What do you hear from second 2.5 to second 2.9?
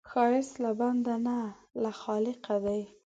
دی